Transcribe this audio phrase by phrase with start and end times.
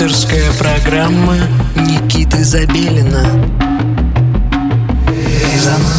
[0.00, 1.34] Авторская программа
[1.74, 3.26] Никиты Забелина.
[5.52, 5.97] Резонанс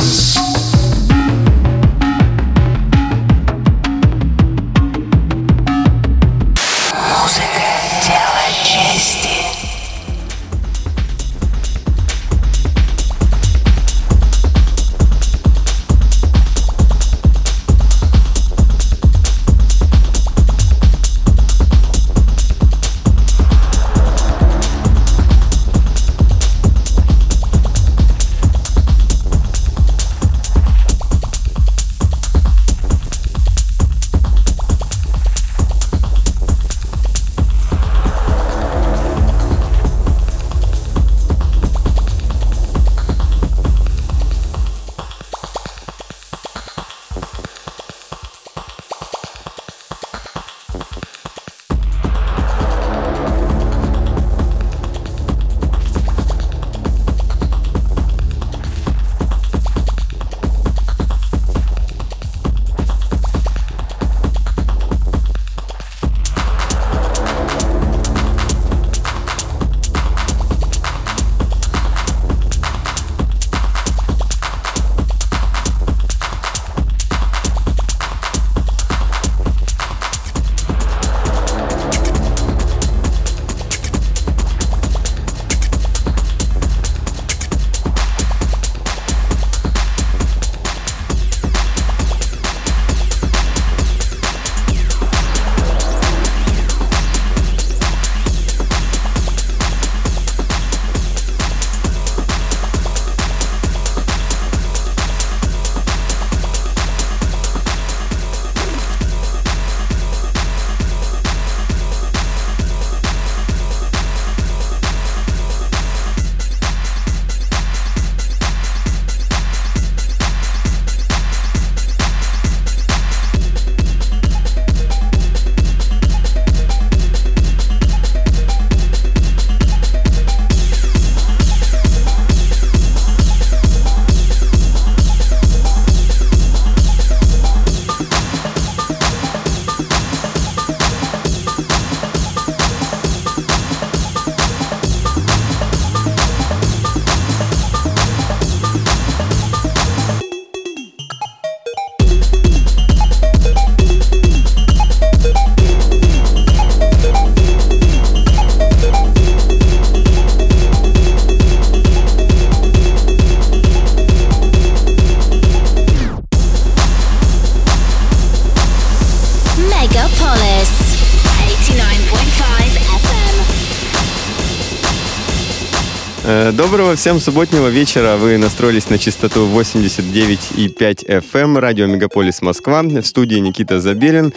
[176.99, 178.17] всем субботнего вечера.
[178.17, 182.81] Вы настроились на частоту 89,5 FM, эм, радио Мегаполис Москва.
[182.81, 184.33] В студии Никита Забелин.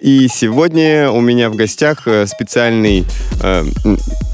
[0.00, 3.06] И сегодня у меня в гостях э, специальный
[3.42, 3.64] э,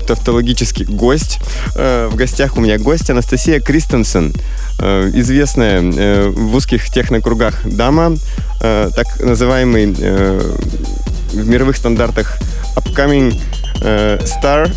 [0.09, 1.39] тавтологический гость.
[1.77, 4.35] Э, в гостях у меня гость Анастасия Кристенсен,
[4.81, 8.17] э, известная э, в узких технокругах дама,
[8.63, 10.57] э, так называемый э,
[11.35, 12.37] в мировых стандартах
[12.75, 13.41] upcoming
[13.81, 14.71] э, Star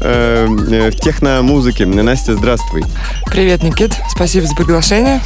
[0.00, 0.46] э,
[0.90, 1.86] в техномузыке.
[1.86, 2.84] Настя, здравствуй.
[3.26, 3.92] Привет, Никит.
[4.08, 5.20] Спасибо за приглашение.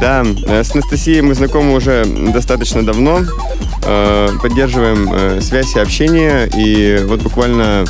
[0.00, 3.20] Да, э, с Анастасией мы знакомы уже достаточно давно.
[3.84, 6.48] Э, поддерживаем связь и общение.
[6.56, 7.84] И вот буквально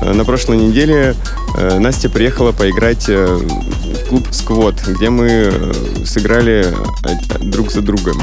[0.00, 1.14] на прошлой неделе
[1.78, 5.52] Настя приехала поиграть в клуб «Сквот», где мы
[6.04, 6.66] сыграли
[7.40, 8.20] друг за другом.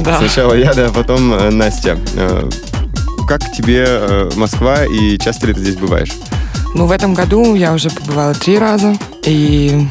[0.00, 0.18] Да.
[0.18, 1.98] Сначала я, да, потом Настя
[3.28, 6.12] как тебе э, Москва и часто ли ты здесь бываешь?
[6.74, 8.96] Ну, в этом году я уже побывала три раза.
[9.24, 9.86] И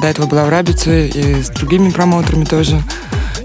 [0.00, 2.82] до этого была в Рабице и с другими промоутерами тоже.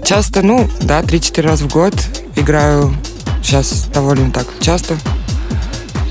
[0.04, 1.94] Часто, ну, да, 3-4 раза в год
[2.36, 2.94] играю
[3.42, 4.96] сейчас довольно так часто,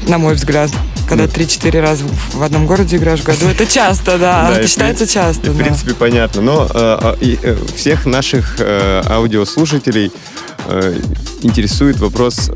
[0.07, 0.71] на мой взгляд.
[1.07, 1.81] Когда 3-4 ну.
[1.81, 5.51] раза в одном городе играешь в году, это часто, да, это считается часто.
[5.51, 6.41] В принципе, понятно.
[6.41, 10.11] Но э, э, всех наших э, аудиослушателей
[11.43, 12.51] интересует вопрос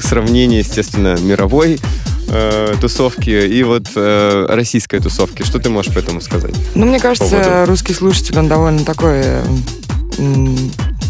[0.00, 1.80] сравнение, естественно, мировой
[2.28, 5.42] э, тусовки и вот э, российской тусовки.
[5.42, 6.54] Что ты можешь по этому сказать?
[6.74, 7.70] Ну, мне кажется, поводу?
[7.70, 9.22] русский слушатель, он довольно такой...
[9.22, 9.44] Э,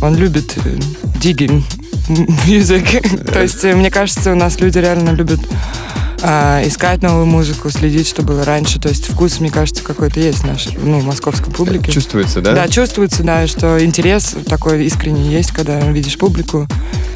[0.01, 0.57] он любит
[1.21, 1.63] digging
[2.47, 3.33] music.
[3.33, 5.41] То есть, мне кажется, у нас люди реально любят
[6.27, 8.81] а, искать новую музыку, следить, что было раньше.
[8.81, 11.93] То есть вкус, мне кажется, какой-то есть в нашей, ну, московской публике.
[11.93, 12.55] Чувствуется, да?
[12.55, 16.67] Да, чувствуется, да, что интерес такой искренний есть, когда видишь публику.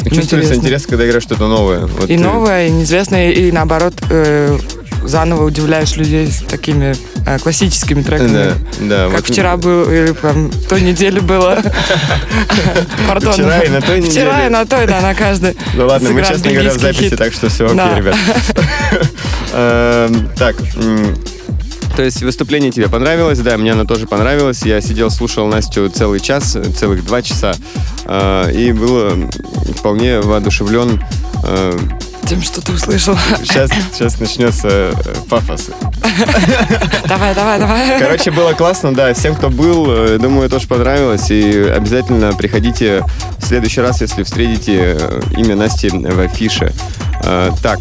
[0.05, 1.87] И Чувствуется интерес, когда играешь что-то новое.
[1.87, 4.58] Вот и ты- новое, и неизвестное, и наоборот, э,
[5.04, 6.94] заново удивляешь людей с такими
[7.26, 8.32] э, классическими треками.
[8.32, 9.04] Да, да.
[9.08, 11.58] Как вот вчера было, или там той неделе было.
[13.08, 13.32] Пардон.
[13.32, 14.46] Вчера и на той Вчера неделе.
[14.46, 15.56] и на той, да, на каждой.
[15.74, 18.16] Ну ладно, мы, честно говоря, в записи, так что все окей, ребят.
[19.52, 20.56] Эм, Так,
[21.96, 24.62] то есть выступление тебе понравилось, да, мне оно тоже понравилось.
[24.62, 27.54] Я сидел, слушал Настю целый час, целых два часа,
[28.04, 29.28] э, и был
[29.76, 31.02] вполне воодушевлен.
[31.44, 31.76] Э,
[32.28, 33.16] Тем, что ты услышал.
[33.42, 34.92] Сейчас, сейчас начнется э,
[35.30, 35.70] пафос.
[37.08, 37.98] Давай, давай, давай.
[37.98, 39.14] Короче, было классно, да.
[39.14, 41.30] Всем, кто был, э, думаю, тоже понравилось.
[41.30, 43.02] И обязательно приходите
[43.38, 46.75] в следующий раз, если встретите э, имя Насти в афише.
[47.62, 47.80] Так,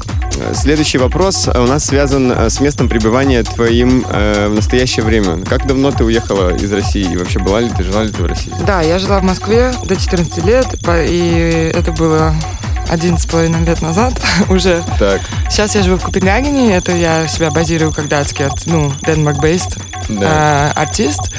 [0.55, 5.45] следующий вопрос у нас связан с местом пребывания твоим в настоящее время.
[5.45, 7.13] Как давно ты уехала из России?
[7.13, 8.51] И вообще, была ли ты, жила ли ты в России?
[8.65, 12.33] Да, я жила в Москве до 14 лет, и это было
[12.89, 14.13] 11,5 лет назад
[14.49, 14.83] уже.
[14.99, 20.73] Так, Сейчас я живу в Копенгагене, это я себя базирую как датский, ну, Denmark-based да.
[20.75, 21.31] э, артист.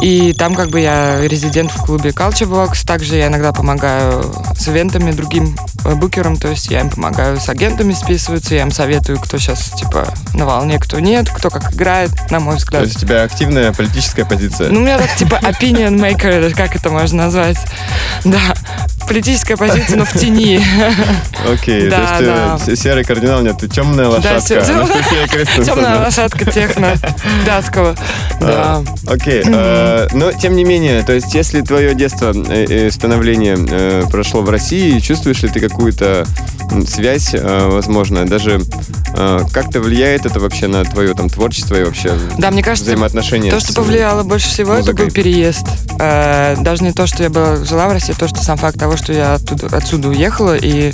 [0.00, 2.86] И там как бы я резидент в клубе Culture Box.
[2.86, 7.48] Также я иногда помогаю с ивентами другим э, букерам, то есть я им помогаю с
[7.48, 12.10] агентами списываться, я им советую, кто сейчас типа на волне, кто нет, кто как играет,
[12.30, 12.82] на мой То взгляд.
[12.84, 14.70] есть у тебя активная политическая позиция?
[14.70, 17.58] Ну, у меня так типа opinion maker, или как это можно назвать.
[18.24, 18.38] Да,
[19.08, 20.62] политическая позиция, но в тени.
[21.50, 22.58] Окей, да, то есть да.
[22.58, 24.62] с- серый кардинал, нет, ты темная лошадка.
[25.64, 26.94] Темная лошадка техно
[27.46, 27.94] датского.
[28.40, 28.48] Да.
[28.48, 33.56] А, Окей, э, но тем не менее, то есть если твое детство, э, э, становление
[33.58, 36.26] э, прошло в России, чувствуешь ли ты какую-то
[36.86, 38.60] связь, э, возможно, даже
[39.14, 43.50] э, как-то влияет это вообще на твое там творчество и вообще Да, мне кажется, взаимоотношения?
[43.50, 45.06] То, что повлияло больше всего, это музыкой.
[45.06, 45.66] был переезд.
[45.98, 48.78] Э, даже не то, что я была, жила в России, а то, что сам факт
[48.78, 50.92] того, что я оттуда, отсюда уехала, и,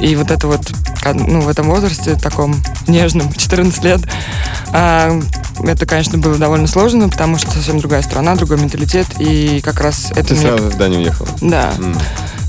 [0.00, 0.62] и вот это вот,
[1.14, 2.56] ну, в этом возрасте, таком
[2.86, 4.00] нежном, 14 лет,
[5.62, 10.10] это, конечно, было довольно сложно, потому что совсем другая страна, другой менталитет, и как раз
[10.10, 11.28] это Ты мне- сразу в Данию уехала?
[11.40, 11.72] Да.
[11.78, 11.96] М.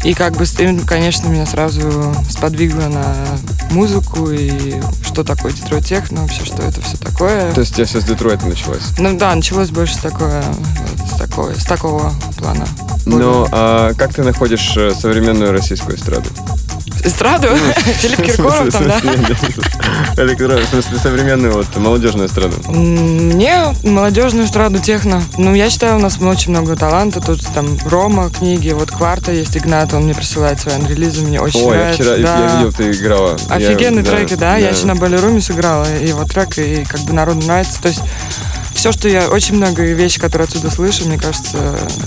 [0.03, 0.45] И как бы,
[0.85, 3.15] конечно, меня сразу сподвигло на
[3.71, 7.51] музыку и что такое Детройт техно, вообще, что это все такое.
[7.53, 8.81] То есть у тебя все с Детройта началось?
[8.99, 10.43] Ну да, началось больше такое,
[11.11, 12.67] с, такой, с такого плана.
[13.05, 16.29] Ну, а как ты находишь э, современную российскую эстраду?
[17.05, 17.47] Эстраду?
[17.75, 18.99] Филипп Киркоров там, да?
[20.15, 22.57] Которая, в смысле, современную, вот, молодежную эстраду.
[22.67, 25.21] М, Мне молодежную эстраду техно.
[25.37, 27.21] Ну, я считаю, у нас очень много таланта.
[27.21, 31.61] Тут там Рома, книги, вот Кварта есть Игнат, он мне присылает свои анрелизы, мне очень
[31.61, 32.03] Ой, я нравится.
[32.03, 32.39] вчера, да.
[32.49, 33.37] я видел, ты играла.
[33.49, 34.57] Я- Офигенные да, треки, да?
[34.57, 34.75] Я да.
[34.75, 37.81] еще на Балеруме сыграла его трек, и как бы народу нравится.
[37.81, 38.01] То есть
[38.85, 39.29] все, что я...
[39.29, 41.57] Очень много вещей, которые отсюда слышу, мне кажется,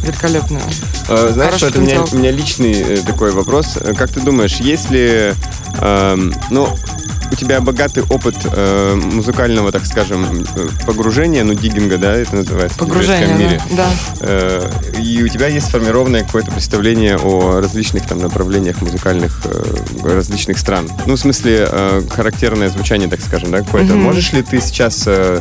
[0.02, 0.60] великолепно.
[1.08, 3.76] А, Знаешь, Хороший что это у меня, у меня личный э, такой вопрос.
[3.80, 5.34] Э, Как ты думаешь, есть ли,
[5.80, 6.68] эм, ну,
[7.30, 12.76] у тебя богатый опыт э, музыкального, так скажем, э, погружения, ну, диггинга, да, это называется
[12.76, 13.62] в Погружение, диджейском мире.
[13.76, 13.86] да.
[14.20, 14.70] Э,
[15.00, 20.88] и у тебя есть сформированное какое-то представление о различных там направлениях музыкальных э, различных стран.
[21.06, 23.94] Ну, в смысле, э, характерное звучание, так скажем, да, какое-то.
[23.94, 24.02] Мгм.
[24.04, 25.40] Можешь ли ты сейчас э,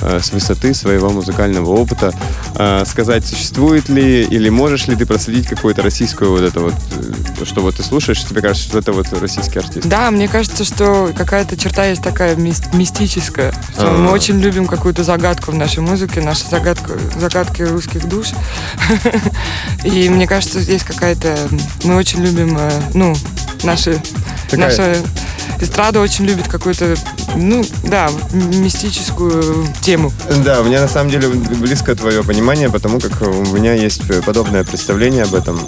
[0.00, 2.12] с высоты своего музыкального опыта
[2.56, 6.74] э, сказать, существует ли или можешь ли ты проследить какую-то российскую вот это вот,
[7.40, 9.86] э, что вот ты слушаешь, тебе кажется, что это вот российский артист?
[9.86, 13.52] Да, мне кажется, что какая-то черта есть такая мис- мистическая.
[13.74, 13.92] Что А.
[13.98, 18.28] Мы очень любим какую-то загадку в нашей музыке, наши загадка, загадки русских душ.
[19.84, 21.36] И мне кажется, здесь какая-то...
[21.84, 23.14] Мы очень любим, э, ну,
[23.62, 24.00] наши...
[24.50, 24.96] Такая- Наша
[25.60, 26.96] эстрада очень любит какую-то,
[27.36, 30.12] ну, да, мистическую тему.
[30.44, 34.64] Да, у меня на самом деле близко твое понимание, потому как у меня есть подобное
[34.64, 35.58] представление об этом.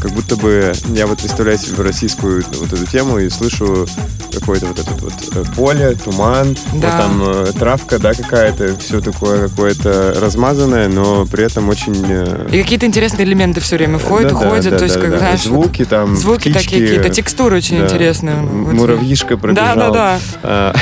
[0.00, 3.86] Как будто бы я вот представляю себе российскую вот эту тему и слышу
[4.32, 6.98] какое-то вот это вот э, поле, туман, вот Да.
[6.98, 12.02] там э, травка, да, какая-то, все такое какое-то размазанное, но при этом очень...
[12.08, 14.78] э, И какие-то интересные элементы все время входят, да-да, уходят.
[14.78, 15.10] то есть, да-да-да.
[15.10, 18.36] как, знаешь, вот звуки там, звуки птички, такие какие-то, текстуры очень да, интересные.
[18.36, 18.72] Вот.
[18.72, 19.76] Муравьишка пробежал.
[19.76, 20.74] Да, да, да.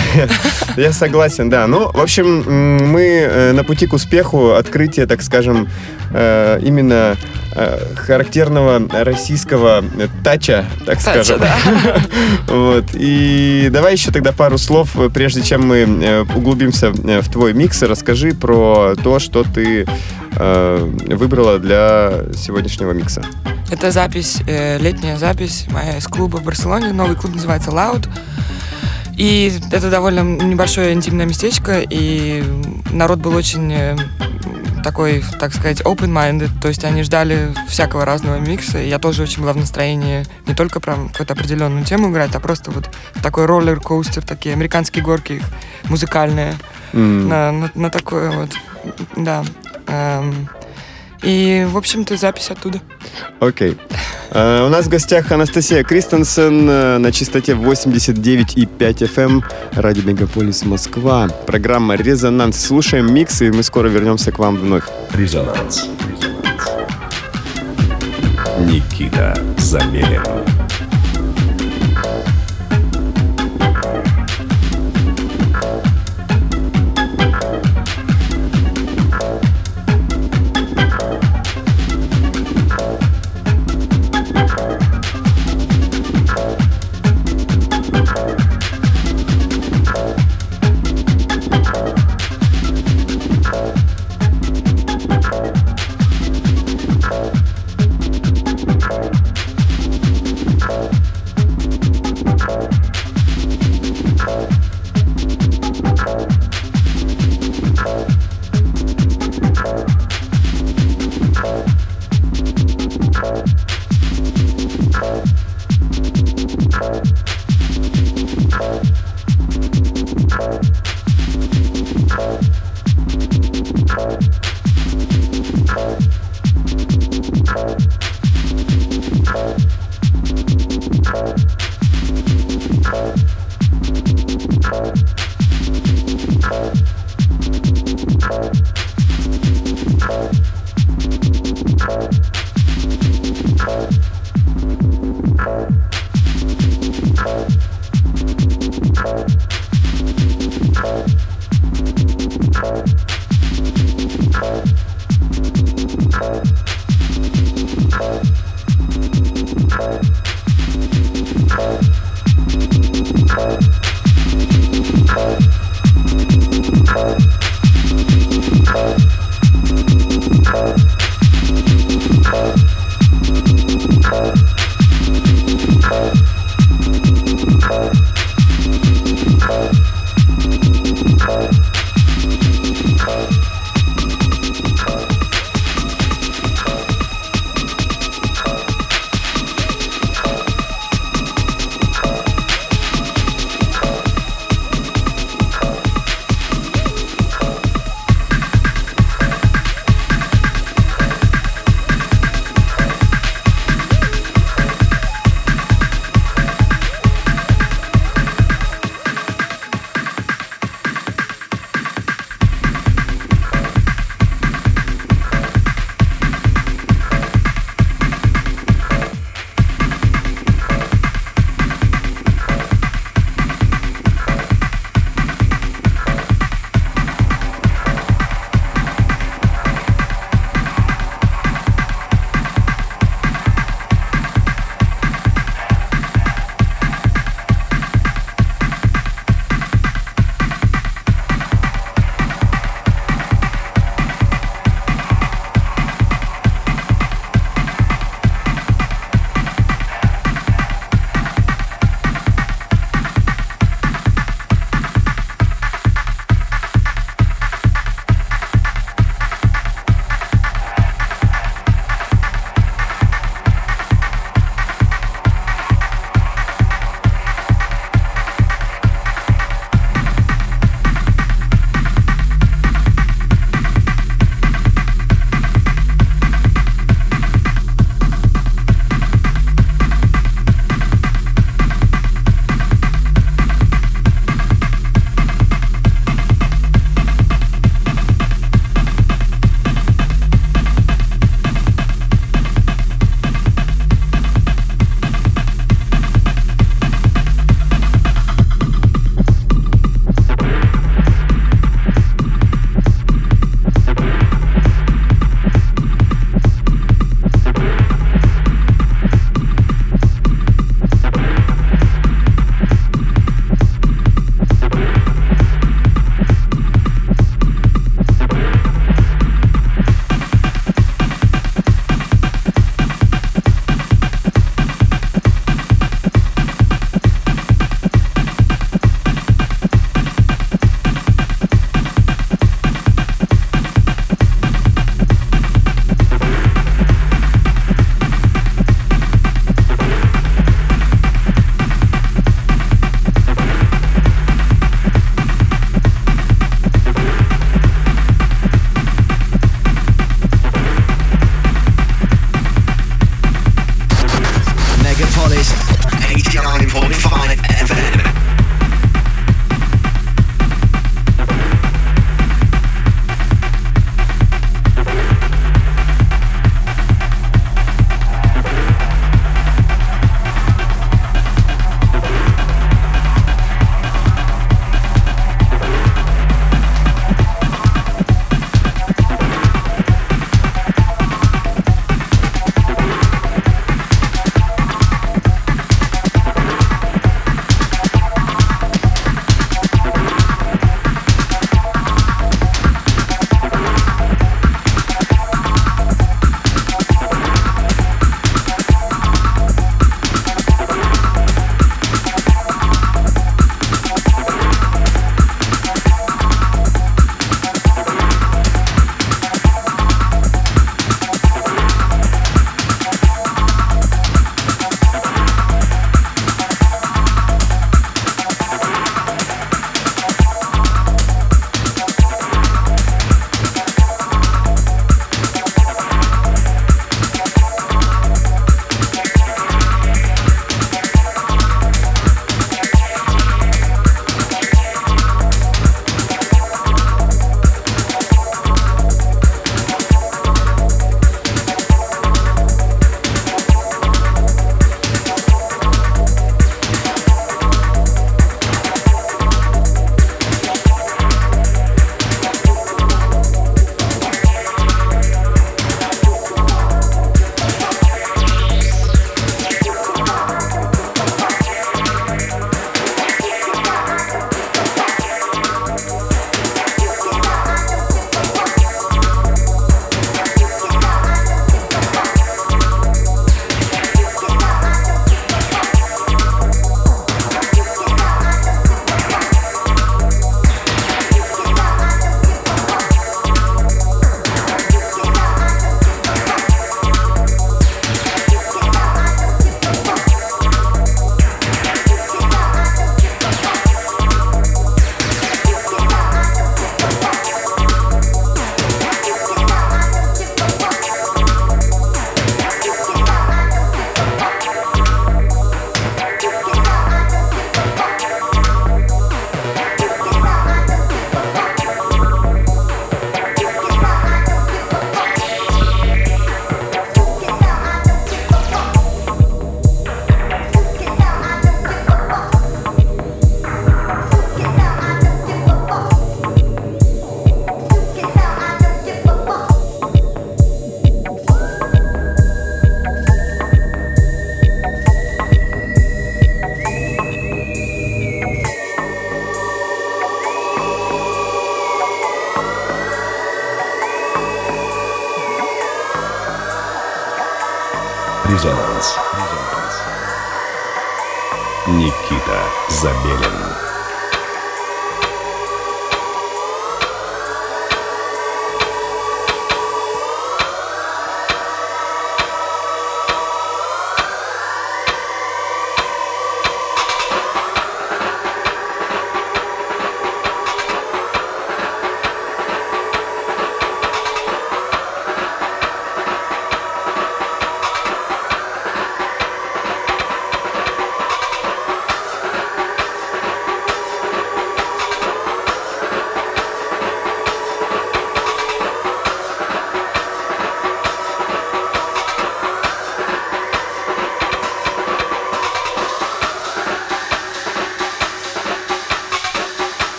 [0.77, 1.67] Я согласен, да.
[1.67, 2.45] Ну, в общем,
[2.93, 5.69] мы на пути к успеху открытия, так скажем,
[6.13, 7.17] именно
[7.97, 11.41] характерного российского э, тача, так Тача, скажем.
[11.41, 11.57] да.
[12.47, 12.85] Вот.
[12.95, 17.53] И давай еще тогда пару слов, э, прежде чем мы э, углубимся э, в твой
[17.53, 17.83] микс.
[17.83, 19.87] Расскажи про то, что ты
[20.33, 23.23] э, выбрала для сегодняшнего микса.
[23.71, 26.93] Это запись, э, летняя запись моя из клуба в Барселоне.
[26.93, 28.09] Новый клуб называется Loud.
[29.17, 32.45] И это довольно небольшое интимное местечко, и
[32.93, 33.97] народ был очень э,
[34.89, 39.43] такой, так сказать, open-minded, то есть они ждали всякого разного микса, и я тоже очень
[39.43, 42.89] была в настроении не только про какую-то определенную тему играть, а просто вот
[43.23, 45.43] такой роллер-коустер, такие американские горки
[45.91, 46.55] музыкальные,
[46.95, 47.27] mm.
[47.27, 48.51] на, на, на такое вот,
[49.15, 49.45] да.
[49.89, 50.49] Эм,
[51.23, 52.81] и, в общем-то, запись оттуда.
[53.41, 53.73] Окей.
[53.73, 53.79] Okay.
[54.31, 60.65] Uh, у нас в гостях Анастасия Кристенсен uh, на частоте 89,5 FM эм, Радио Мегаполис
[60.65, 61.29] Москва.
[61.47, 62.59] Программа «Резонанс».
[62.59, 64.85] Слушаем микс, и мы скоро вернемся к вам вновь.
[65.15, 65.89] Резонанс.
[68.67, 70.23] Никита Забелин.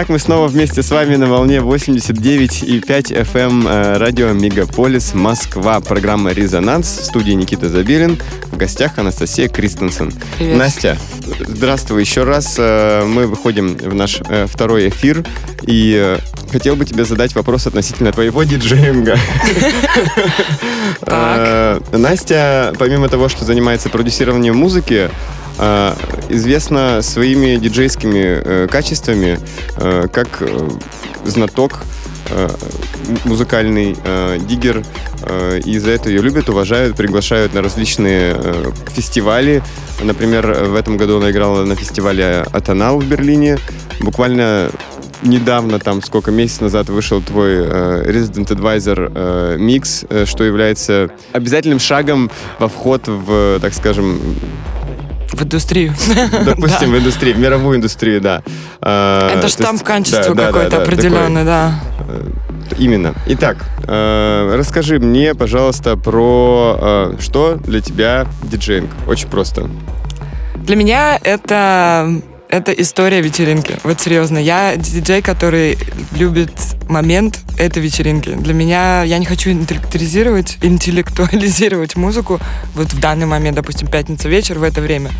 [0.00, 5.78] Итак, мы снова вместе с вами на волне 89,5 FM э, радио Мегаполис Москва.
[5.80, 7.00] Программа «Резонанс».
[7.00, 8.18] В студии Никита Забелин.
[8.46, 10.10] В гостях Анастасия Кристенсен.
[10.38, 10.56] Привет.
[10.56, 10.96] Настя,
[11.46, 12.54] здравствуй еще раз.
[12.56, 15.22] Э, Мы выходим в наш э, второй эфир.
[15.64, 16.16] И
[16.50, 19.18] хотел бы тебе задать вопрос относительно твоего диджеинга.
[21.92, 25.10] Настя, помимо того, что занимается продюсированием музыки,
[26.30, 29.38] известна своими диджейскими э, качествами,
[29.76, 30.68] э, как э,
[31.24, 31.82] знаток,
[32.30, 32.48] э,
[33.24, 34.82] музыкальный э, диггер,
[35.22, 39.62] э, и за это ее любят, уважают, приглашают на различные э, фестивали.
[40.02, 43.58] Например, в этом году она играла на фестивале Атанал в Берлине.
[44.00, 44.70] Буквально
[45.22, 51.10] недавно, там сколько месяцев назад вышел твой э, Resident Advisor э, микс, э, что является
[51.32, 54.20] обязательным шагом во вход в, так скажем,
[55.32, 55.94] В индустрию.
[56.44, 58.42] допустим, в индустрию, в мировую индустрию, да.
[58.82, 60.50] Э, Это то штамп есть- качества да,
[61.44, 61.74] да,
[62.08, 62.30] э,
[62.78, 63.14] именно.
[63.26, 68.90] Итак, э, расскажи мне, пожалуйста, про э, что для тебя диджейнг.
[69.06, 69.68] Очень просто.
[70.56, 73.76] Для меня это это история вечеринки.
[73.84, 75.78] Вот серьезно, я диджей, который
[76.12, 76.50] любит
[76.90, 78.30] момент этой вечеринки.
[78.30, 82.40] Для меня я не хочу интеллектуализировать, интеллектуализировать музыку
[82.74, 85.10] вот в данный момент, допустим, пятница вечер в это время.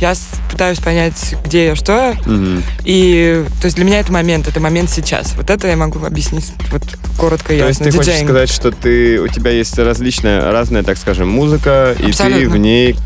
[0.00, 0.14] Я
[0.50, 2.62] пытаюсь понять, где я, что я, Мгм.
[2.84, 5.34] и то есть для меня это момент, это момент сейчас.
[5.36, 6.82] Вот это я могу объяснить вот
[7.18, 7.92] коротко и То есть ясно.
[7.92, 8.30] ты хочешь Диджеинг.
[8.30, 12.50] сказать, что ты у тебя есть различная, разная, так скажем, музыка, и ты Абсолютно.
[12.50, 12.96] в ней,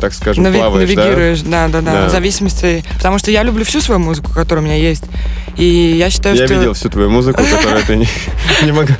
[0.00, 1.02] так скажем, Нави- плаваешь, да?
[1.04, 1.68] навигируешь, да?
[1.68, 2.08] да, да, Да.
[2.08, 5.04] в зависимости, потому что я люблю всю свою музыку, которая у меня есть,
[5.60, 8.08] и я считаю, Я что видел всю твою музыку, которую ты не,
[8.64, 8.96] не могла...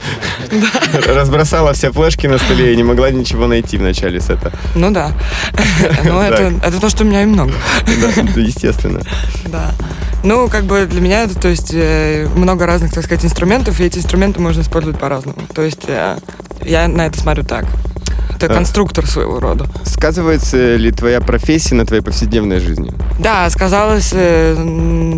[1.08, 4.52] Разбросала все флешки на столе и не могла ничего найти в начале сета.
[4.74, 5.12] ну да,
[6.04, 7.52] ну это это то, что у меня и много,
[8.00, 9.00] Да, да, естественно.
[9.46, 9.72] да.
[10.22, 13.84] Ну, как бы для меня это, то есть, э, много разных, так сказать, инструментов, и
[13.84, 15.38] эти инструменты можно использовать по-разному.
[15.54, 16.18] То есть, э,
[16.62, 17.64] я на это смотрю так.
[18.42, 18.56] Это А.
[18.56, 19.66] конструктор своего рода.
[19.84, 22.90] Сказывается ли твоя профессия на твоей повседневной жизни?
[23.18, 24.56] Да, сказалось э,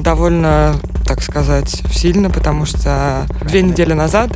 [0.02, 0.74] довольно,
[1.06, 4.30] так сказать, сильно, потому что две недели назад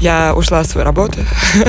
[0.00, 1.24] я ушла с своей работы.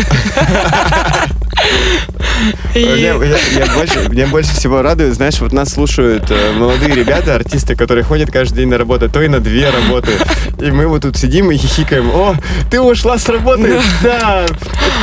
[2.74, 6.96] И- Меня, я- я больше, меня больше всего радует, знаешь, вот нас слушают э, молодые
[6.96, 10.12] ребята, артисты, которые ходят каждый день на работу, то и на две работы.
[10.60, 12.10] И мы вот тут сидим и хихикаем.
[12.10, 12.36] О,
[12.72, 13.80] ты ушла с работы?
[14.02, 14.46] Да,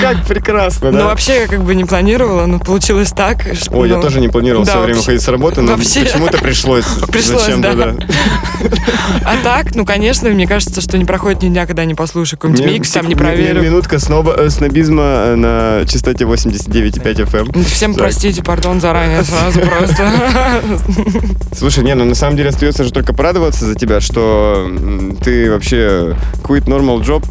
[0.00, 1.04] как прекрасно, Ну, да?
[1.06, 3.42] вообще, я как бы не планировала, но получилось так.
[3.54, 5.72] что, Ой, я ну, тоже не планировал да, все время вообще- ходить с работы, но
[5.76, 6.00] вообще.
[6.04, 6.86] почему-то пришлось.
[7.12, 7.94] Пришлось, Зачем-то, да.
[9.24, 12.64] А так, ну, конечно, мне кажется, что не проходит ни дня, когда не послушаю какой-нибудь
[12.64, 13.62] Мне микс, там не проверю.
[13.62, 17.64] Минутка сноба, э, снобизма э, на частоте 89,5 FM.
[17.64, 18.04] Всем Так.
[18.04, 20.12] простите, пардон, заранее сразу просто.
[21.52, 24.70] Слушай, не, ну на самом деле остается же только порадоваться за тебя, что
[25.22, 27.24] ты вообще quit normal job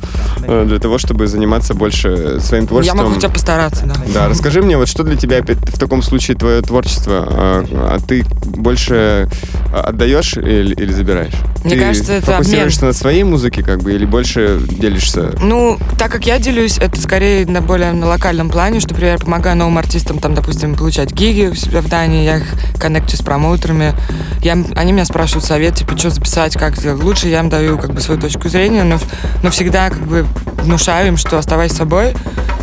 [0.44, 2.98] э, для того, чтобы заниматься больше своим Я творчеством.
[3.04, 3.96] могу хотя бы постараться, да.
[4.14, 7.26] Да, расскажи мне, вот что для тебя в таком случае твое творчество?
[7.30, 9.30] А, а ты больше
[9.74, 11.34] а, отдаешь или, или забираешь?
[11.64, 15.34] Мне ты кажется, это фокусируешься на своей музыке, как бы, или больше делишься?
[15.42, 19.58] Ну, так как я делюсь, это скорее на более на локальном плане, что, например, помогаю
[19.58, 22.46] новым артистам, там, допустим, получать гиги у себя в Дании, я их
[22.80, 23.94] коннекчу с промоутерами,
[24.42, 27.94] я, они меня спрашивают совет, типа, что записать, как сделать лучше, я им даю, как
[27.94, 29.00] бы, свою точку зрения, но,
[29.44, 30.26] но всегда, как бы,
[30.62, 32.14] внушаю им, что оставайся собой,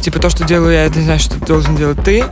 [0.00, 2.24] типа, то, что делаю я, это не значит, что ты должен делать ты,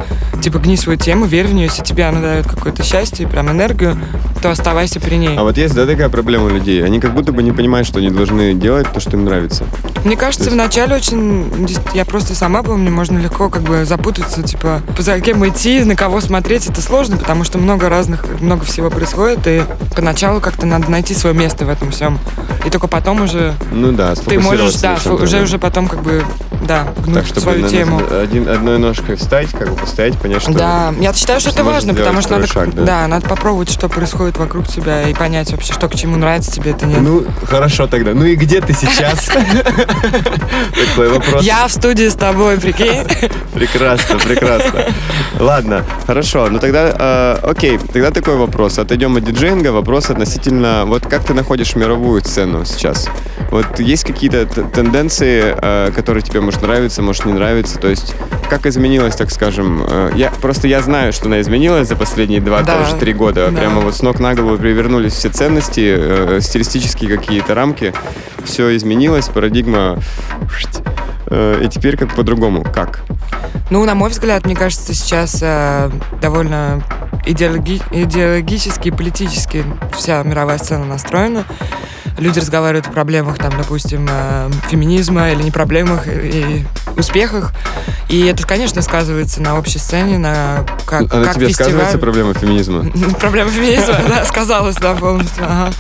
[0.43, 3.99] типа, гни свою тему, верь в нее, если тебе она дает какое-то счастье, прям энергию,
[4.43, 5.37] то оставайся при ней.
[5.37, 6.85] А вот есть, да, такая проблема у людей.
[6.85, 9.65] Они как будто бы не понимают, что они должны делать то, что им нравится.
[10.05, 11.69] Мне кажется, вначале очень...
[11.93, 16.23] Я просто сама помню, можно легко как бы запутаться, типа, за кем идти, на кого
[16.23, 21.13] смотреть, это сложно, потому что много разных, много всего происходит, и поначалу как-то надо найти
[21.13, 22.19] свое место в этом всем.
[22.65, 25.43] И только потом уже Ну да, ты можешь, да, уже, да.
[25.43, 26.25] уже потом как бы,
[26.67, 28.01] да, Так, гнуть чтобы свою на- тему.
[28.23, 30.53] один, одной ножкой встать, как бы постоять, понять, что...
[30.53, 32.85] Да, я считаю, что что это важно, потому что надо, шаг, да.
[32.85, 36.71] да, надо попробовать, что происходит вокруг тебя и понять вообще, что к чему нравится тебе,
[36.71, 37.01] это нет.
[37.03, 38.15] Ну, хорошо тогда.
[38.15, 39.29] Ну и где ты сейчас?
[40.75, 41.43] Такой вопрос.
[41.45, 43.05] Я в студии с тобой, прикинь.
[43.55, 44.85] Прекрасно, прекрасно.
[45.39, 46.49] Ладно, хорошо.
[46.51, 48.79] Ну тогда, э, окей, тогда такой вопрос.
[48.79, 49.73] Отойдем от диджеинга.
[49.73, 53.09] Вопрос относительно, вот как ты находишь мировую сцену сейчас?
[53.53, 57.79] Вот есть какие-то тенденции, э, которые тебе, может, нравятся, может, не нравятся?
[57.79, 58.15] То есть,
[58.49, 59.85] как изменилась, так скажем?
[59.87, 62.79] э, я, просто я знаю, что она изменилась за последние два, Да.
[62.79, 63.51] тоже три года.
[63.51, 63.59] Да.
[63.61, 67.93] Прямо вот с ног на голову перевернулись все ценности, э, стилистические какие-то рамки.
[68.43, 69.99] Все изменилось, парадигма...
[71.31, 72.63] И теперь как по-другому.
[72.63, 73.01] Как?
[73.71, 76.83] Ну, на мой взгляд, мне кажется, сейчас э, довольно
[77.25, 79.65] идеологи- идеологически и политически
[79.97, 81.45] вся мировая сцена настроена.
[82.19, 86.65] люди разговаривают о проблемах, там, допустим, э, феминизма или не проблемах и
[86.97, 87.53] успехах.
[88.11, 91.71] И это, конечно, сказывается на общей сцене, на как, А на как тебе фестиваль.
[91.71, 92.85] сказывается проблема феминизма?
[93.21, 95.45] Проблема феминизма, да, сказалось, да, полностью.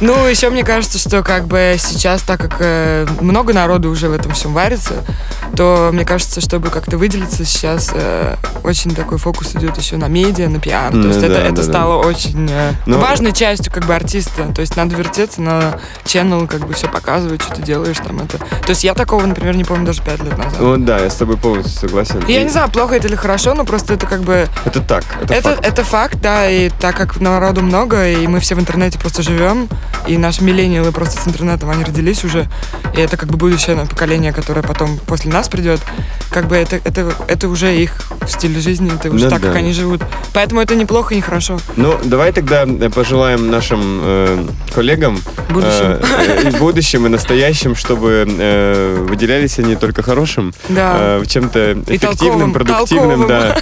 [0.00, 4.12] Ну, еще мне кажется, что как бы сейчас, так как э, много народу уже в
[4.14, 4.94] этом всем варится,
[5.54, 8.34] то мне кажется, чтобы как-то выделиться сейчас, э,
[8.64, 10.92] очень такой фокус идет еще на медиа, на пиар.
[10.92, 11.62] Ну То есть да, это, да, это да.
[11.62, 14.52] стало очень э, Но- важной частью как бы артиста.
[14.52, 18.38] То есть надо вертеться на channel, как бы все показывать, что ты делаешь там это.
[18.38, 20.58] То есть я такого, например, не помню даже пять лет назад.
[20.58, 22.18] Вот да, я с тобой полностью согласен.
[22.26, 25.04] И я не знаю, плохо это или хорошо, но просто это как бы Это так,
[25.22, 25.64] это, это, факт.
[25.68, 29.68] это факт, да, и так как народу много, и мы все в интернете просто живем,
[30.08, 32.48] и наши миллениалы просто с интернетом, они родились уже,
[32.96, 35.80] и это как бы будущее поколение, которое потом после нас придет,
[36.30, 37.92] как бы это, это, это уже их
[38.28, 39.48] стиль жизни, это уже Ну так, да.
[39.48, 40.02] как они живут.
[40.32, 41.58] Поэтому это неплохо и нехорошо.
[41.76, 45.70] Ну, давай тогда э, пожелаем нашим э, коллегам Будущим.
[45.84, 46.00] э,
[46.44, 51.18] э, и будущим и настоящим, чтобы э, выделялись они только хорошим, Да.
[51.20, 53.28] э, чем-то эффективным, толковым, продуктивным, толковым.
[53.28, 53.56] да.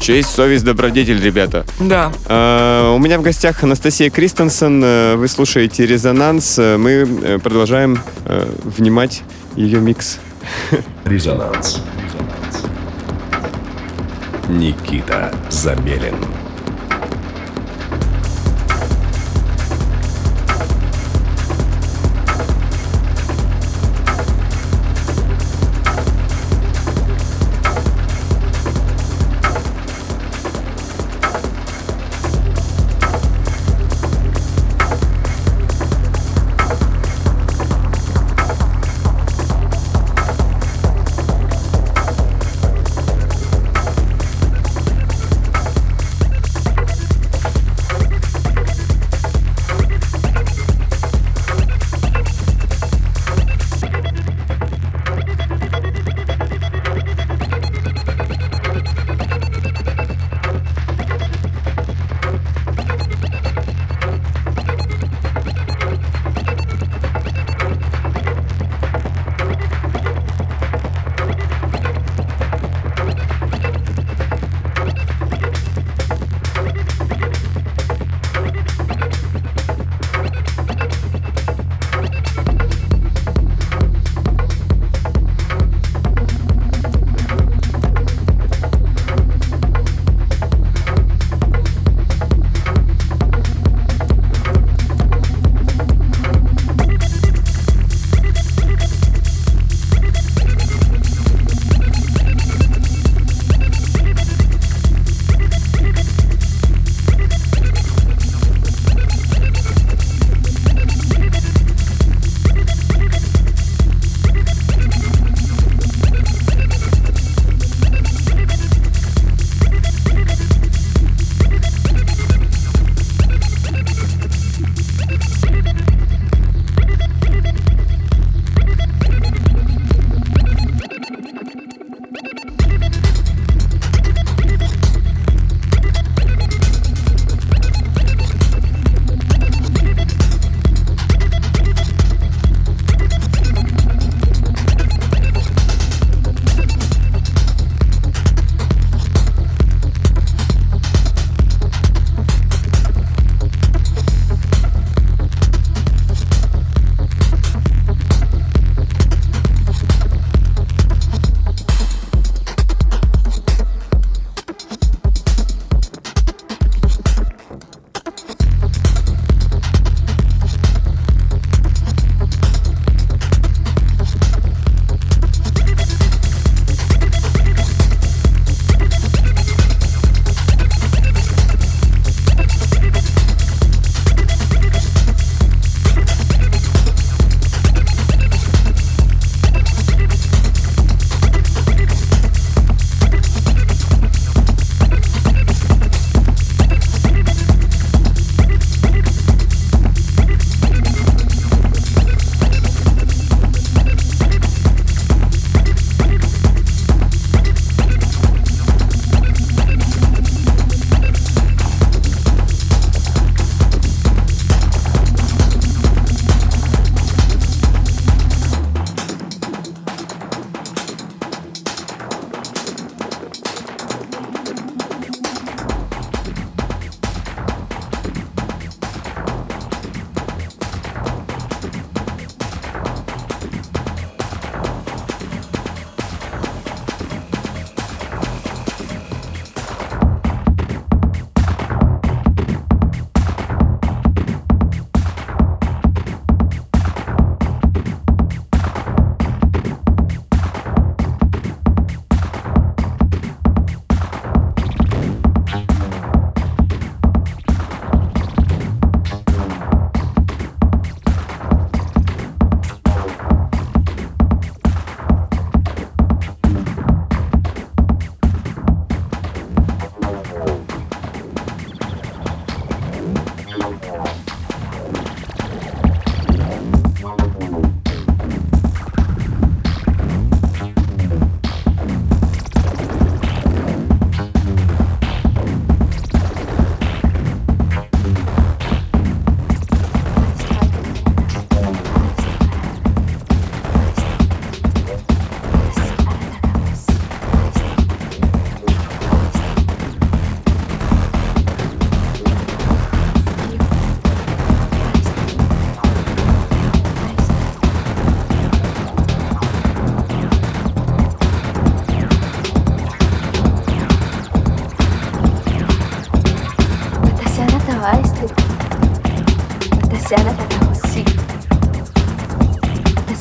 [0.00, 1.64] Честь, совесть, добродетель, ребята.
[1.80, 2.12] Да.
[2.26, 4.82] Э, у меня в гостях Анастасия Кристенсен.
[4.84, 6.58] Э, Вы слушаете «Резонанс».
[6.58, 6.90] Э, Мы
[7.22, 9.22] э, продолжаем э, внимать
[9.56, 10.18] ее микс.
[11.04, 11.80] Резонанс.
[14.48, 16.47] Никита Забелин.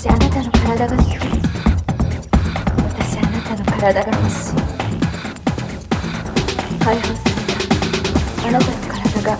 [0.07, 1.05] 私あなたの体が好い。
[2.87, 4.55] 私あなたの体が欲しい。
[6.79, 8.47] 解放された。
[8.47, 9.37] あなたの体が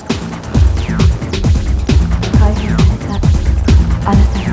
[2.37, 3.15] 解放された。
[4.09, 4.46] あなたの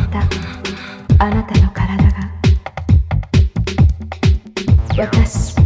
[0.00, 0.20] れた
[1.24, 2.30] あなたの体が
[4.96, 5.56] 私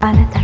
[0.00, 0.43] あなた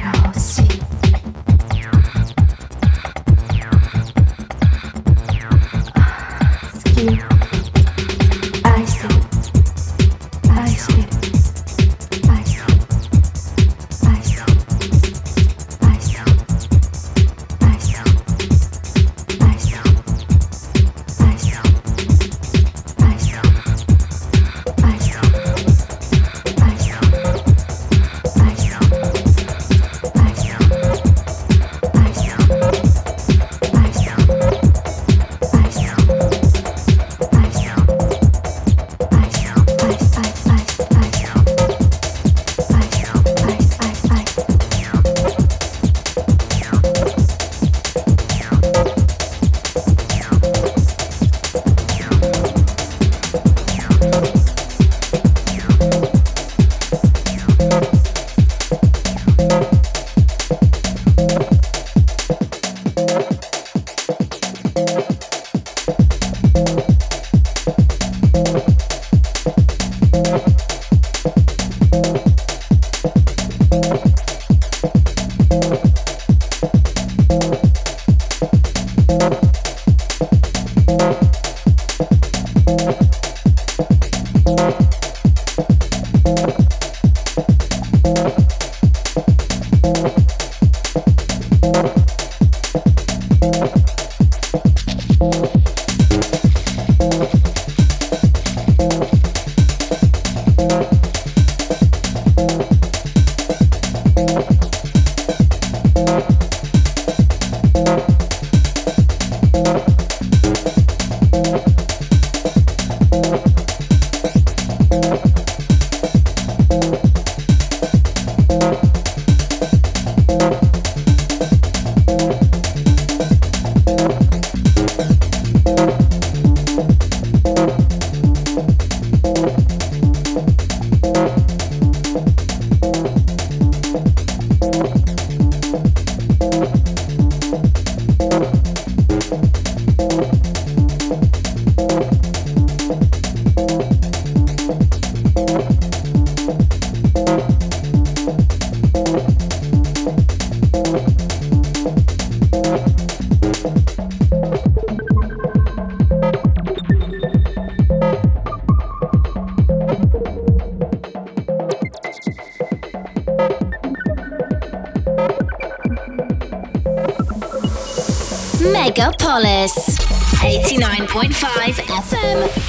[169.61, 169.99] Paris.
[170.41, 172.60] 89.5 FM.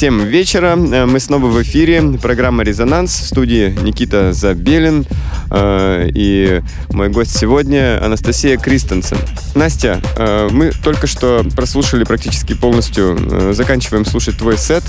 [0.00, 0.78] Всем вечера.
[0.78, 2.00] Э, мы снова в эфире.
[2.22, 5.04] Программа «Резонанс» в студии Никита Забелин.
[5.50, 9.18] Э, и мой гость сегодня Анастасия Кристенсен.
[9.54, 13.52] Настя, э, мы только что прослушали практически полностью.
[13.52, 14.84] Заканчиваем слушать твой сет.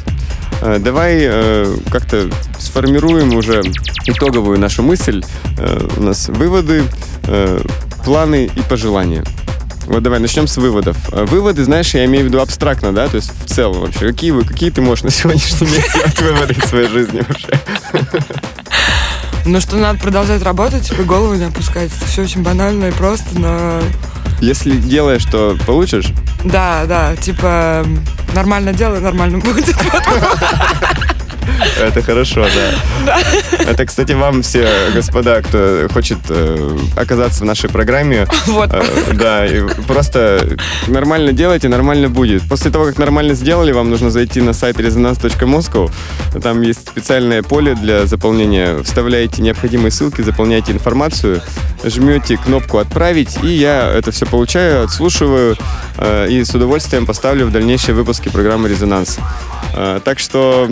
[0.62, 1.30] Давай
[1.92, 3.64] как-то сформируем уже
[4.06, 5.26] итоговую нашу мысль.
[5.98, 6.84] У нас выводы,
[8.06, 9.26] планы и пожелания.
[9.88, 10.96] Вот давай начнем с выводов.
[11.10, 14.08] Выводы, знаешь, я имею в виду абстрактно, да, то есть целом вообще.
[14.08, 15.84] Какие, вы, какие ты можешь на сегодняшний день
[16.22, 17.50] выводы из своей жизни вообще?
[19.46, 21.90] Ну что надо продолжать работать и голову не опускать.
[21.96, 23.82] Это все очень банально и просто, но
[24.40, 26.12] Если делаешь, то получишь.
[26.44, 27.86] да, да, типа
[28.36, 29.76] нормально делай, нормально будет.
[31.80, 32.46] Это хорошо,
[33.06, 33.20] да.
[33.60, 38.72] Это, кстати, вам все, господа, кто хочет э, оказаться в нашей программе, Вот.
[38.74, 38.84] э,
[39.14, 39.46] да,
[39.88, 40.58] просто
[40.88, 42.48] нормально делайте, нормально будет.
[42.48, 45.92] После того, как нормально сделали, вам нужно зайти на сайт resonance.moscow.
[46.42, 48.82] Там есть специальное поле для заполнения.
[48.84, 51.42] Вставляете необходимые ссылки, заполняете информацию,
[51.84, 55.58] жмете кнопку «Отправить», и я это все получаю, отслушиваю
[55.98, 59.18] э, и с удовольствием поставлю в дальнейшие выпуски программы «Резонанс».
[60.04, 60.70] Так что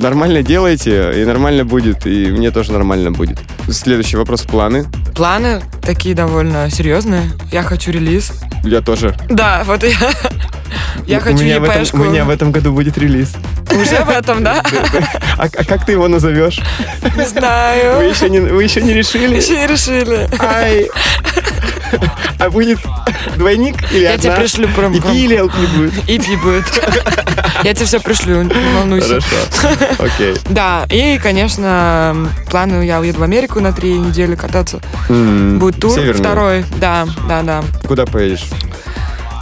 [0.00, 3.38] нормально делайте, и нормально будет, и мне тоже нормально будет.
[3.70, 4.42] Следующий вопрос.
[4.42, 4.86] Планы?
[5.14, 7.30] Планы такие довольно серьезные.
[7.52, 8.32] Я хочу релиз.
[8.64, 9.14] Я тоже.
[9.28, 9.96] Да, вот я.
[11.06, 12.00] Я У хочу меня в этом-.
[12.00, 13.34] У меня в этом году будет релиз.
[13.70, 14.62] Уже в этом, да?
[15.36, 16.60] А, а как ты его назовешь?
[17.16, 17.98] Не знаю.
[17.98, 19.36] Вы еще не, вы еще не решили?
[19.36, 20.28] Еще не решили.
[20.38, 20.88] Ай.
[22.38, 22.78] А будет
[23.36, 24.22] двойник или Я одна?
[24.22, 25.92] тебе пришлю прям- EP или LP будет?
[26.08, 26.64] Ипи будет.
[27.64, 29.20] Я тебе все пришлю, не волнуйся.
[29.20, 29.76] Хорошо.
[29.98, 30.36] Окей.
[30.48, 32.16] Да, и, конечно,
[32.50, 34.80] планы, я уеду в Америку на три недели кататься.
[35.08, 36.64] Будет тур второй.
[36.78, 37.62] Да, да, да.
[37.86, 38.44] Куда поедешь?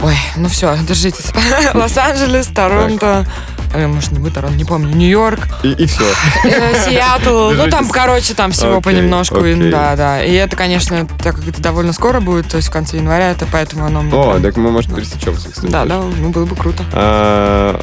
[0.01, 1.31] Ой, ну все, держитесь.
[1.73, 3.25] Лос-Анджелес, Торонто,
[3.73, 6.03] э, может, не будет Торонто, не помню, Нью-Йорк, И, и все.
[6.45, 7.51] э, Сиэтл.
[7.51, 9.39] Ну, там, короче, там всего понемножку.
[9.71, 10.23] Да, да.
[10.23, 13.45] И это, конечно, так как это довольно скоро будет, то есть в конце января, это
[13.51, 15.71] поэтому оно мне О, так мы, может, пересечемся, кстати.
[15.71, 16.83] Да, да, ну было бы круто.
[16.93, 17.79] А,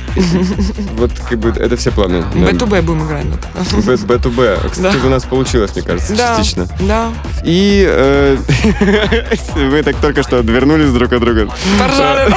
[0.97, 2.24] Вот как бы это все планы.
[2.34, 2.51] да.
[2.51, 3.24] B2B будем играть.
[3.24, 3.84] ну, так.
[3.84, 4.70] Б- B2B.
[4.70, 6.66] Кстати, у нас получилось, мне кажется, частично.
[6.80, 7.11] да.
[7.45, 8.37] И э,
[9.55, 11.49] вы так только что отвернулись друг от друга.
[11.78, 12.34] Поржали.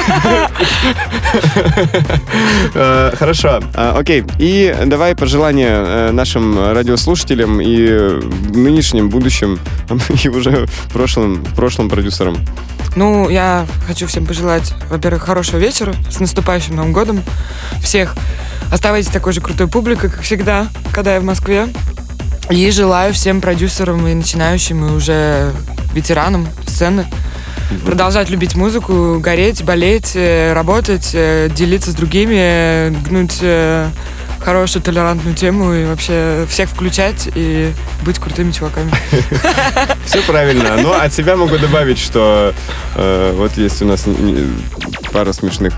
[2.74, 4.22] Э, Хорошо, А, окей.
[4.38, 8.20] И давай пожелания э, нашим радиослушателям и
[8.52, 9.58] нынешним, будущим,
[10.22, 10.92] и уже в
[11.54, 12.36] прошлом продюсерам.
[12.96, 17.22] Ну, я хочу всем пожелать, во-первых, хорошего вечера, с наступающим Новым годом.
[17.82, 18.14] Всех
[18.70, 21.68] оставайтесь такой же крутой публикой, как всегда, когда я в Москве.
[22.50, 25.50] И желаю всем продюсерам и начинающим, и уже
[25.94, 27.06] ветеранам сцены
[27.78, 33.88] продолжать любить музыку, гореть, болеть, э, работать, э, делиться с другими, гнуть э,
[34.40, 38.90] хорошую толерантную тему и вообще всех включать и быть крутыми чуваками.
[40.06, 40.78] Все правильно.
[40.78, 42.54] Но от себя могу добавить, что
[42.96, 44.06] вот есть у нас
[45.12, 45.74] пара смешных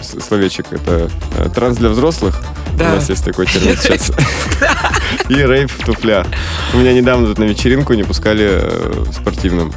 [0.00, 0.72] словечек.
[0.72, 1.10] Это
[1.54, 2.42] транс для взрослых.
[2.74, 2.92] Да.
[2.92, 4.12] У нас есть такой термин сейчас.
[5.28, 6.26] И рейв в туфлях.
[6.72, 8.62] У меня недавно тут на вечеринку не пускали
[9.10, 9.74] в спортивном.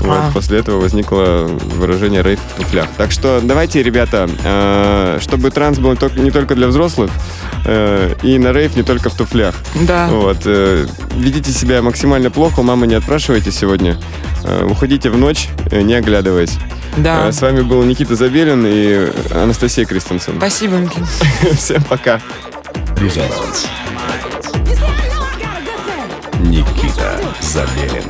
[0.00, 0.30] Вот, А.
[0.32, 2.88] После этого возникло выражение рейв в туфлях.
[2.96, 7.10] Так что давайте, ребята, э, чтобы транс был не только для взрослых,
[7.64, 9.54] э, и на рейв не только в туфлях.
[9.86, 10.08] Да.
[10.08, 10.38] Вот.
[10.44, 13.96] э, Ведите себя максимально плохо, мамы не отпрашивайте сегодня.
[14.44, 16.58] Э, Уходите в ночь, э, не оглядываясь.
[16.98, 17.28] Да.
[17.28, 20.34] Э, С вами был Никита Забелин и Анастасия Кристенсен.
[20.36, 21.06] Спасибо, Никита.
[21.56, 22.20] Всем пока.
[22.98, 23.66] Резонанс.
[26.40, 28.04] Никита Забелин.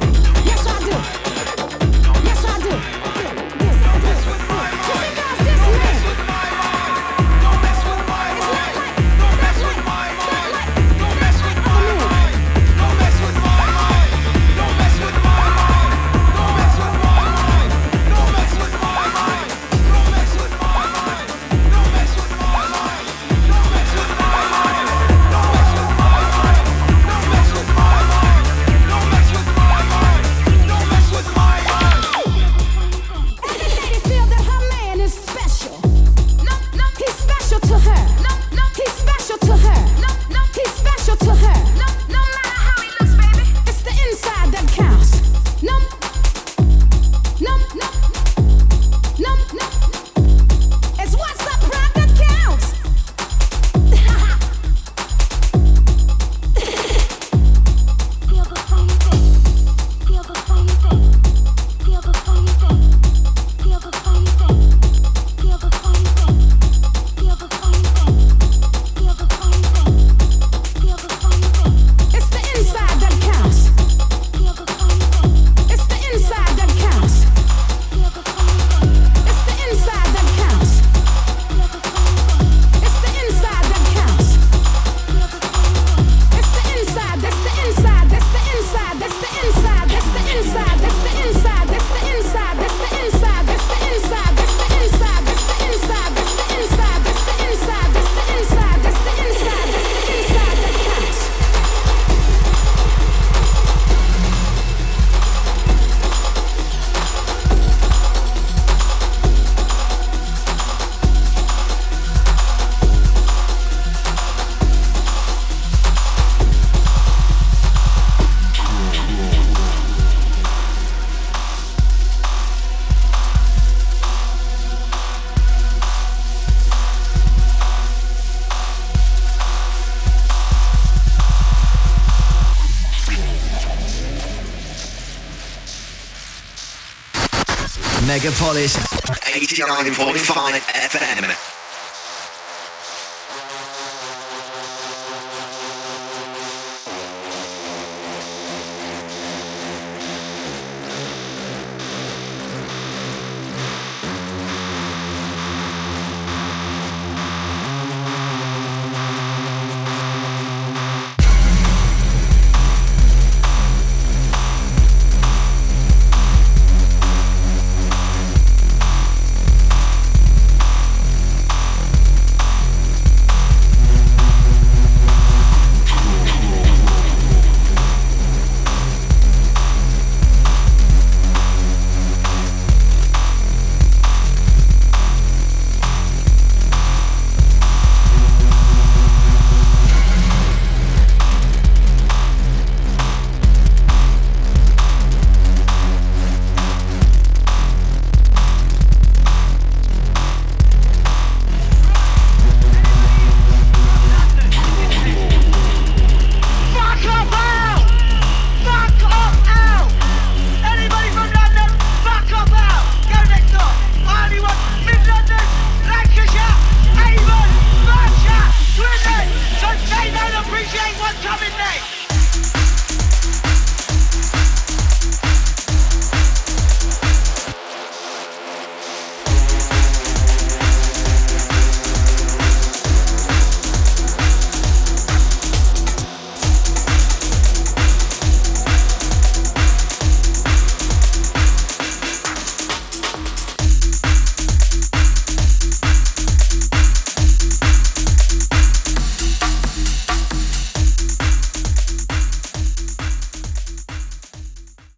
[138.25, 141.34] Megapolis 89.5 FM.